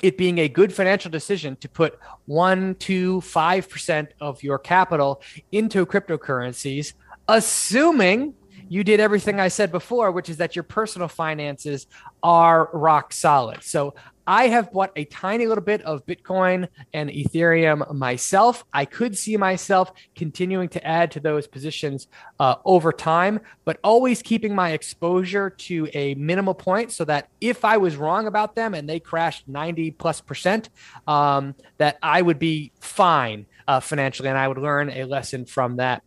[0.03, 5.23] it being a good financial decision to put one, two, five percent of your capital
[5.53, 6.95] into cryptocurrencies,
[7.29, 8.35] assuming
[8.69, 11.87] you did everything I said before, which is that your personal finances
[12.23, 13.63] are rock solid.
[13.63, 13.95] So
[14.29, 18.63] I have bought a tiny little bit of Bitcoin and Ethereum myself.
[18.75, 24.21] I could see myself continuing to add to those positions uh, over time, but always
[24.21, 28.75] keeping my exposure to a minimal point so that if I was wrong about them
[28.75, 30.69] and they crashed 90 plus percent,
[31.07, 35.77] um, that I would be fine uh, financially and I would learn a lesson from
[35.77, 36.03] that.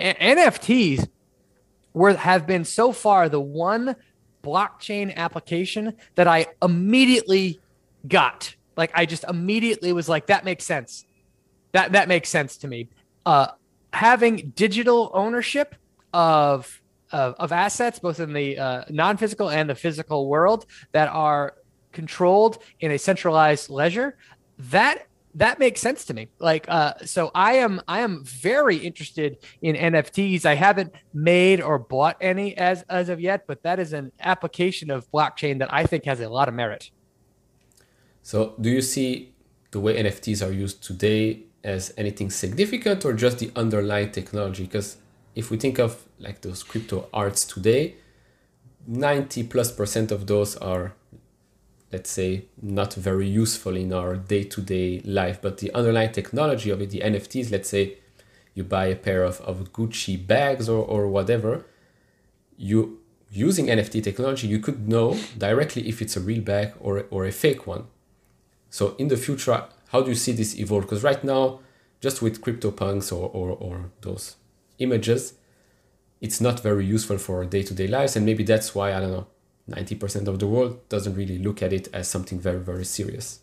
[0.00, 1.06] A- NFTs
[1.92, 3.96] were have been so far the one
[4.42, 7.60] blockchain application that I immediately
[8.06, 8.54] got.
[8.76, 11.04] Like I just immediately was like, that makes sense.
[11.72, 12.88] That that makes sense to me.
[13.26, 13.48] Uh,
[13.92, 15.74] having digital ownership
[16.12, 21.54] of of, of assets, both in the uh, non-physical and the physical world, that are
[21.92, 24.16] controlled in a centralized ledger,
[24.58, 26.28] that that makes sense to me.
[26.38, 30.44] Like, uh, so I am I am very interested in NFTs.
[30.44, 34.90] I haven't made or bought any as as of yet, but that is an application
[34.90, 36.90] of blockchain that I think has a lot of merit.
[38.22, 39.34] So, do you see
[39.70, 44.64] the way NFTs are used today as anything significant, or just the underlying technology?
[44.64, 44.96] Because
[45.34, 47.96] if we think of like those crypto arts today,
[48.86, 50.94] ninety plus percent of those are
[51.92, 55.40] let's say, not very useful in our day to day life.
[55.40, 57.98] But the underlying technology of it, the NFTs, let's say
[58.54, 61.64] you buy a pair of, of Gucci bags or, or whatever,
[62.56, 67.26] you using NFT technology, you could know directly if it's a real bag or, or
[67.26, 67.86] a fake one.
[68.70, 70.82] So in the future, how do you see this evolve?
[70.82, 71.60] Because right now,
[72.00, 74.36] just with CryptoPunks or, or, or those
[74.78, 75.34] images,
[76.20, 78.16] it's not very useful for day to day lives.
[78.16, 79.26] And maybe that's why, I don't know,
[79.68, 83.40] 90% of the world doesn't really look at it as something very, very serious.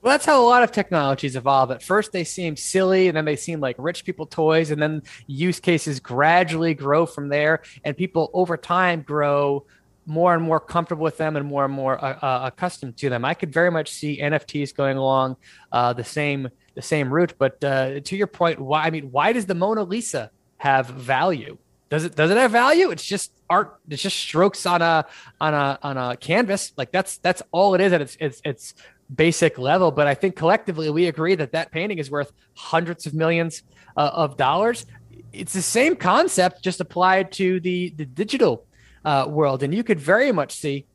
[0.00, 1.70] Well, that's how a lot of technologies evolve.
[1.70, 5.02] At first, they seem silly, and then they seem like rich people toys, and then
[5.28, 9.64] use cases gradually grow from there, and people over time grow
[10.04, 13.24] more and more comfortable with them and more and more uh, uh, accustomed to them.
[13.24, 15.36] I could very much see NFTs going along
[15.70, 17.34] uh, the same the same route.
[17.38, 18.84] But uh, to your point, why?
[18.84, 21.58] I mean, why does the Mona Lisa have value?
[21.92, 22.88] Does it does it have value?
[22.88, 23.78] It's just art.
[23.86, 25.04] It's just strokes on a
[25.38, 26.72] on a on a canvas.
[26.74, 28.74] Like that's that's all it is at its its its
[29.14, 29.90] basic level.
[29.90, 33.62] But I think collectively we agree that that painting is worth hundreds of millions
[33.94, 34.86] uh, of dollars.
[35.34, 38.64] It's the same concept, just applied to the the digital
[39.04, 40.86] uh, world, and you could very much see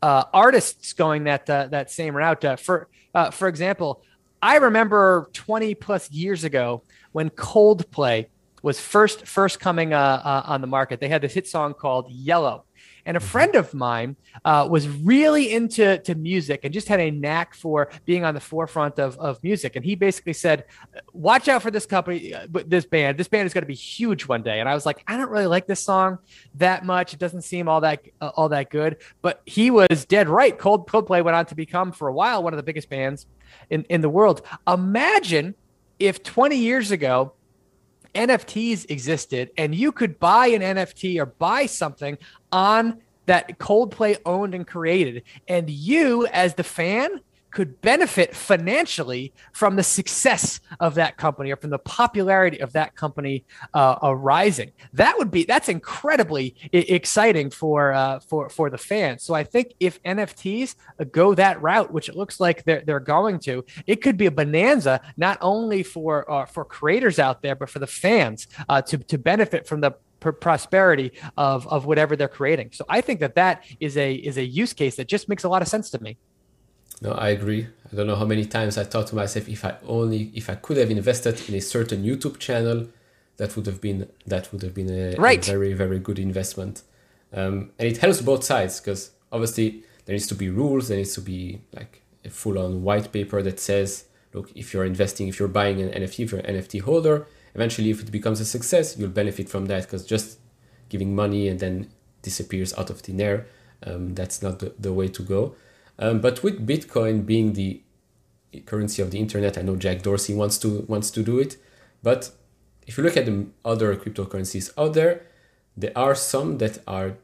[0.00, 2.42] uh, artists going that uh, that same route.
[2.46, 4.00] Uh, for uh, for example,
[4.40, 8.28] I remember 20 plus years ago when Coldplay
[8.62, 11.00] was first first coming uh, uh, on the market.
[11.00, 12.64] They had this hit song called Yellow.
[13.04, 13.28] And a mm-hmm.
[13.28, 17.90] friend of mine uh, was really into to music and just had a knack for
[18.04, 19.76] being on the forefront of, of music.
[19.76, 20.64] And he basically said,
[21.12, 23.18] "Watch out for this company, uh, this band.
[23.18, 25.30] This band is going to be huge one day." And I was like, "I don't
[25.30, 26.18] really like this song
[26.56, 27.14] that much.
[27.14, 30.56] It doesn't seem all that uh, all that good." But he was dead right.
[30.56, 33.26] Cold Coldplay went on to become for a while one of the biggest bands
[33.70, 34.42] in in the world.
[34.66, 35.54] Imagine
[35.98, 37.32] if 20 years ago
[38.18, 42.18] NFTs existed and you could buy an NFT or buy something
[42.50, 49.76] on that Coldplay owned and created, and you as the fan could benefit financially from
[49.76, 53.44] the success of that company or from the popularity of that company
[53.74, 54.72] uh, arising.
[54.92, 59.22] That would be that's incredibly exciting for uh, for for the fans.
[59.22, 60.74] So I think if NFTs
[61.12, 64.30] go that route, which it looks like they're they're going to, it could be a
[64.30, 68.98] bonanza not only for uh, for creators out there, but for the fans uh, to
[68.98, 72.70] to benefit from the prosperity of of whatever they're creating.
[72.72, 75.48] So I think that that is a is a use case that just makes a
[75.48, 76.18] lot of sense to me.
[77.00, 77.68] No, I agree.
[77.92, 80.56] I don't know how many times I thought to myself, if I only, if I
[80.56, 82.88] could have invested in a certain YouTube channel,
[83.36, 85.46] that would have been that would have been a, right.
[85.46, 86.82] a very very good investment.
[87.32, 90.88] Um, and it helps both sides because obviously there needs to be rules.
[90.88, 95.28] There needs to be like a full-on white paper that says, look, if you're investing,
[95.28, 98.44] if you're buying an NFT, if you're an NFT holder, eventually if it becomes a
[98.44, 100.38] success, you'll benefit from that because just
[100.88, 101.90] giving money and then
[102.22, 103.46] disappears out of thin air,
[103.86, 105.54] um, that's not the, the way to go.
[105.98, 107.82] Um, but with Bitcoin being the
[108.66, 111.56] currency of the internet, I know Jack Dorsey wants to wants to do it.
[112.02, 112.30] But
[112.86, 115.26] if you look at the other cryptocurrencies out there,
[115.76, 117.16] there are some that are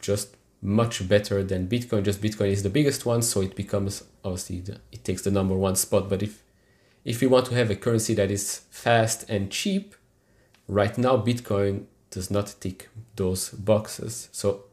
[0.00, 2.04] just much better than Bitcoin.
[2.04, 5.54] Just Bitcoin is the biggest one, so it becomes obviously the, it takes the number
[5.54, 6.08] one spot.
[6.08, 6.42] But if
[7.04, 9.94] if we want to have a currency that is fast and cheap,
[10.68, 14.28] right now Bitcoin does not tick those boxes.
[14.32, 14.64] So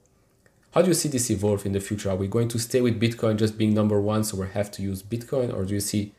[0.78, 2.12] how do you see this evolve in the future?
[2.12, 4.84] Are we going to stay with Bitcoin just being number one, so we have to
[4.84, 6.14] use Bitcoin, or do you see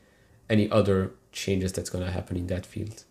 [0.51, 3.05] any other changes that's going to happen in that field?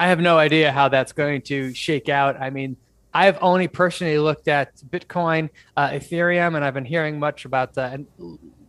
[0.00, 2.40] I have no idea how that's going to shake out.
[2.40, 2.76] I mean,
[3.14, 8.00] I've only personally looked at Bitcoin, uh, Ethereum, and I've been hearing much about that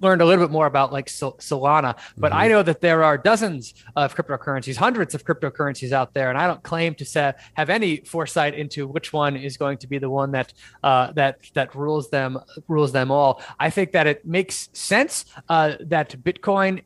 [0.04, 1.98] learned a little bit more about like Sol- Solana.
[2.18, 2.42] But mm-hmm.
[2.42, 6.48] I know that there are dozens of cryptocurrencies, hundreds of cryptocurrencies out there, and I
[6.48, 10.10] don't claim to say, have any foresight into which one is going to be the
[10.10, 12.38] one that uh, that that rules them
[12.68, 13.42] rules them all.
[13.60, 16.84] I think that it makes sense uh, that Bitcoin.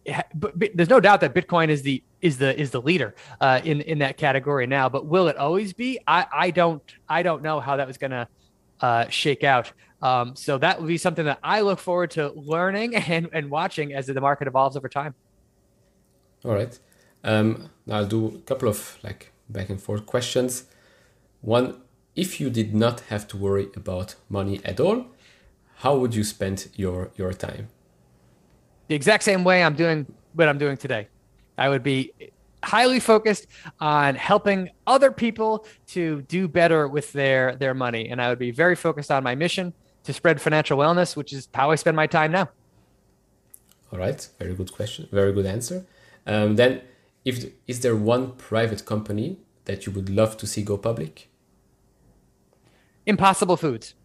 [0.76, 3.99] there's no doubt that Bitcoin is the is the is the leader uh, in in
[3.99, 4.89] that category now.
[4.89, 5.99] But will it always be?
[6.07, 8.28] I I don't I don't know how that was going to
[8.82, 9.72] uh, shake out.
[10.01, 13.93] Um, so that would be something that I look forward to learning and and watching
[13.93, 15.15] as the market evolves over time.
[16.45, 16.77] All right.
[17.23, 20.65] Um, I'll do a couple of like back and forth questions.
[21.41, 21.81] One,
[22.15, 25.07] if you did not have to worry about money at all,
[25.77, 27.69] how would you spend your your time?
[28.87, 31.07] The exact same way I'm doing what I'm doing today.
[31.57, 32.13] I would be
[32.63, 33.47] highly focused
[33.79, 38.51] on helping other people to do better with their their money and i would be
[38.51, 39.73] very focused on my mission
[40.07, 42.47] to spread financial wellness which is how i spend my time now.
[43.91, 44.27] All right.
[44.39, 45.07] Very good question.
[45.11, 45.85] Very good answer.
[46.25, 46.81] Um, then
[47.23, 51.29] if is there one private company that you would love to see go public?
[53.05, 53.95] Impossible foods.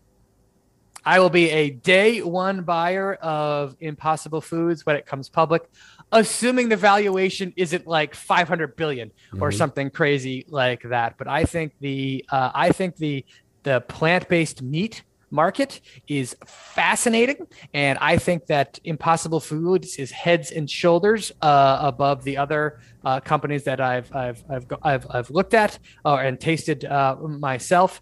[1.04, 5.68] I will be a day one buyer of Impossible Foods when it comes public,
[6.12, 9.56] assuming the valuation isn't like 500 billion or mm-hmm.
[9.56, 11.18] something crazy like that.
[11.18, 13.24] But I think the uh, I think the
[13.64, 15.02] the plant based meat
[15.32, 22.22] market is fascinating, and I think that Impossible Foods is heads and shoulders uh, above
[22.22, 26.84] the other uh, companies that I've I've I've I've, I've looked at uh, and tasted
[26.84, 28.00] uh, myself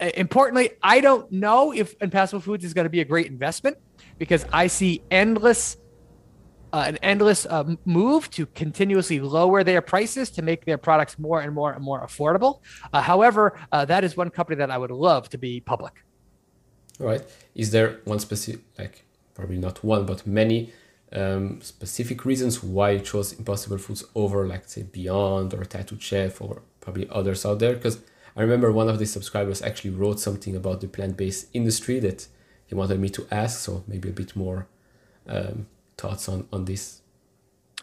[0.00, 3.76] importantly, I don't know if Impossible Foods is going to be a great investment
[4.18, 5.76] because I see endless,
[6.72, 11.40] uh, an endless uh, move to continuously lower their prices to make their products more
[11.40, 12.60] and more and more affordable.
[12.92, 16.05] Uh, however, uh, that is one company that I would love to be public.
[16.98, 17.22] Right.
[17.54, 20.72] Is there one specific, like probably not one, but many
[21.12, 26.40] um, specific reasons why you chose Impossible Foods over, like say, Beyond or Tattoo Chef
[26.40, 27.74] or probably others out there?
[27.74, 27.98] Because
[28.36, 32.26] I remember one of the subscribers actually wrote something about the plant based industry that
[32.66, 33.60] he wanted me to ask.
[33.60, 34.66] So maybe a bit more
[35.28, 35.66] um,
[35.96, 37.00] thoughts on, on this.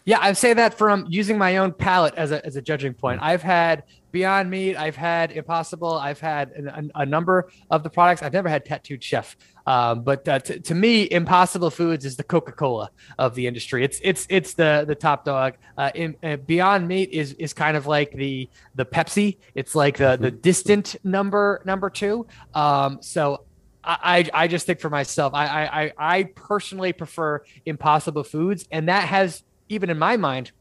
[0.06, 3.22] Yeah, I say that from using my own palate as a, as a judging point.
[3.22, 3.26] Mm.
[3.26, 8.22] I've had Beyond Meat, I've had Impossible, I've had a, a number of the products.
[8.22, 9.36] I've never had Tattooed Chef,
[9.66, 13.84] um, but uh, t- to me, Impossible Foods is the Coca Cola of the industry.
[13.84, 15.56] It's it's it's the the top dog.
[15.78, 19.38] Uh, in, uh, Beyond Meat is is kind of like the the Pepsi.
[19.56, 20.42] It's like the the mm-hmm.
[20.42, 22.28] distant number number two.
[22.54, 23.46] Um, so
[23.84, 29.08] I, I just think for myself, I, I I personally prefer Impossible Foods, and that
[29.08, 29.44] has
[29.74, 30.52] even in my mind,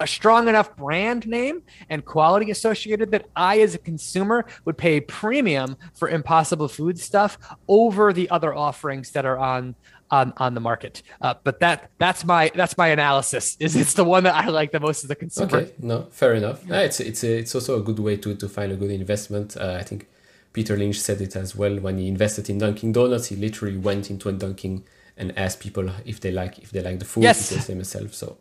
[0.00, 4.96] a strong enough brand name and quality associated that I, as a consumer, would pay
[4.96, 9.74] a premium for Impossible Food stuff over the other offerings that are on
[10.10, 11.02] on on the market.
[11.20, 13.56] Uh, but that that's my that's my analysis.
[13.58, 15.56] Is it's the one that I like the most as a consumer.
[15.56, 16.64] Okay, no, fair enough.
[16.66, 19.56] Yeah, it's it's a, it's also a good way to to find a good investment.
[19.56, 20.08] Uh, I think
[20.52, 23.28] Peter Lynch said it as well when he invested in Dunkin' Donuts.
[23.28, 24.84] He literally went into a Dunkin'
[25.16, 27.24] and ask people if they like if they like the food.
[27.24, 27.48] Yes.
[27.50, 28.14] He does himself.
[28.14, 28.38] So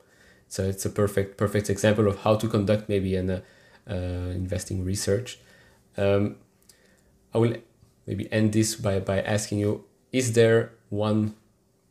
[0.48, 3.42] so it's a perfect perfect example of how to conduct maybe an uh,
[3.90, 5.40] uh, investing research.
[5.98, 6.38] Um,
[7.34, 7.56] I will
[8.06, 11.36] maybe end this by by asking you: Is there one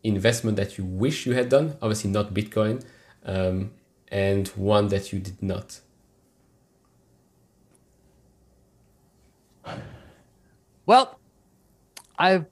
[0.03, 1.77] investment that you wish you had done?
[1.81, 2.85] Obviously, not Bitcoin,
[3.25, 3.73] um,
[4.09, 5.81] and one that you did not.
[10.87, 11.19] Well,
[12.19, 12.45] I've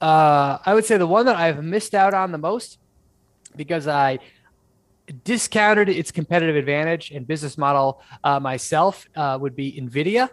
[0.00, 2.78] uh, I would say the one that I've missed out on the most
[3.56, 4.18] because I
[5.24, 10.28] discounted its competitive advantage and business model uh, myself uh, would be Nvidia.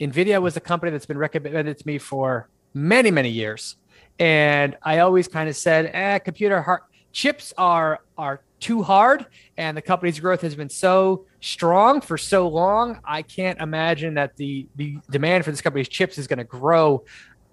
[0.00, 3.76] Nvidia was a company that's been recommended to me for many many years,
[4.18, 6.82] and I always kind of said, "eh, computer hard
[7.12, 12.48] chips are are too hard and the company's growth has been so strong for so
[12.48, 16.44] long i can't imagine that the the demand for this company's chips is going to
[16.44, 17.04] grow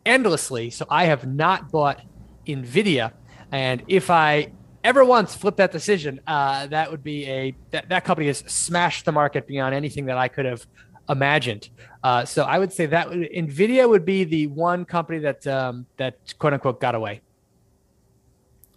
[0.06, 2.02] endlessly so i have not bought
[2.48, 3.12] nvidia.
[3.52, 4.52] And if i
[4.84, 9.06] ever once flip that decision uh, that would be a that, that company has smashed
[9.06, 10.66] the market beyond anything that i could have
[11.10, 11.70] imagined.
[12.04, 16.18] Uh, so i would say that nvidia would be the one company that um, that
[16.40, 17.22] quote unquote got away.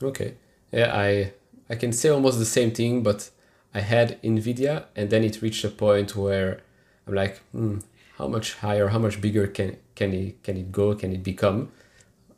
[0.03, 0.35] Okay.
[0.73, 1.33] Yeah, I
[1.71, 3.31] I can say almost the same thing, but
[3.75, 6.61] I had Nvidia, and then it reached a point where
[7.07, 7.79] I'm like, hmm,
[8.17, 10.95] how much higher, how much bigger can can it can it go?
[10.95, 11.71] Can it become?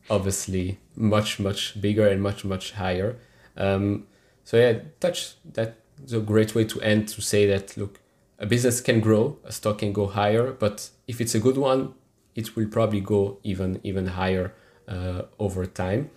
[0.08, 3.16] Obviously, much much bigger and much much higher.
[3.56, 4.06] Um,
[4.44, 8.00] so yeah, touch that's a great way to end to say that look,
[8.38, 11.94] a business can grow, a stock can go higher, but if it's a good one,
[12.34, 14.54] it will probably go even even higher
[14.88, 16.11] uh, over time.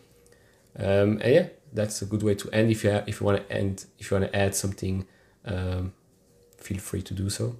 [0.80, 2.72] Um, and yeah, that's a good way to end.
[2.72, 5.06] If you have, if you want to end, if you want to add something,
[5.46, 5.94] um,
[6.58, 7.58] feel free to do so.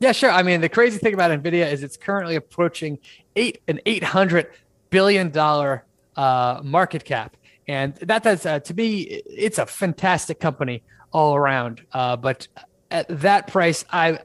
[0.00, 0.30] Yeah, sure.
[0.30, 2.98] I mean, the crazy thing about Nvidia is it's currently approaching
[3.34, 4.48] eight an eight hundred
[4.90, 5.84] billion dollar
[6.16, 7.36] uh, market cap,
[7.66, 10.82] and that that's uh, to me, it's a fantastic company
[11.12, 11.84] all around.
[11.92, 12.46] Uh, but
[12.90, 14.20] at that price, I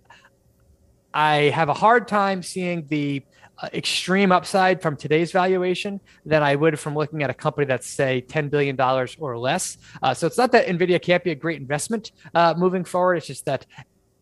[1.14, 3.24] I have a hard time seeing the
[3.58, 7.88] uh, extreme upside from today's valuation than I would from looking at a company that's
[7.88, 9.78] say ten billion dollars or less.
[10.04, 13.16] Uh, so it's not that Nvidia can't be a great investment uh, moving forward.
[13.16, 13.66] It's just that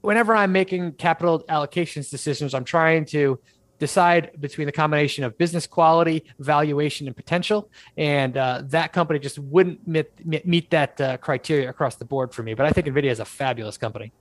[0.02, 3.40] whenever I'm making capital allocations decisions, I'm trying to
[3.80, 7.70] decide between the combination of business quality, valuation, and potential.
[7.98, 12.44] And uh, that company just wouldn't meet, meet that uh, criteria across the board for
[12.44, 12.54] me.
[12.54, 14.12] But I think NVIDIA is a fabulous company.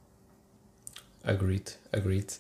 [1.25, 1.73] Agreed.
[1.93, 2.33] Agreed.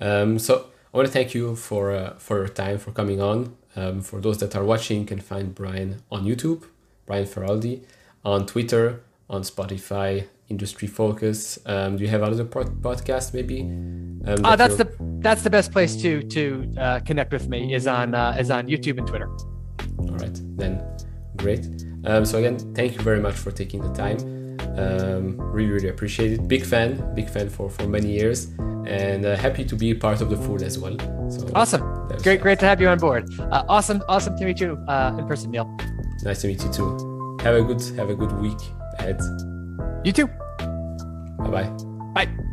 [0.00, 3.56] Um, so I want to thank you for uh, for your time for coming on.
[3.76, 6.64] Um, for those that are watching, you can find Brian on YouTube,
[7.06, 7.82] Brian Feroldi,
[8.24, 11.58] on Twitter, on Spotify, Industry Focus.
[11.64, 13.60] Um, do you have other pod- podcasts maybe?
[13.60, 17.86] Um, uh, that's the that's the best place to to uh, connect with me is
[17.86, 19.30] on uh, is on YouTube and Twitter.
[19.98, 20.82] All right, then
[21.36, 21.64] great.
[22.04, 24.18] Um, so again, thank you very much for taking the time.
[24.76, 26.48] Um, really, really appreciate it.
[26.48, 28.48] Big fan, big fan for for many years,
[28.86, 30.96] and uh, happy to be part of the Fool as well.
[31.30, 31.82] So Awesome,
[32.22, 33.30] great great to have you on board.
[33.38, 35.70] Uh, awesome awesome to meet you uh, in person, Neil.
[36.24, 37.38] Nice to meet you too.
[37.42, 38.60] Have a good have a good week
[39.00, 39.20] ahead.
[40.04, 40.26] You too.
[41.38, 41.68] Bye bye.
[42.14, 42.49] Bye.